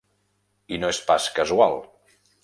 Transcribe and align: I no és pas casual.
I 0.77 0.79
no 0.83 0.89
és 0.93 1.01
pas 1.09 1.27
casual. 1.41 1.77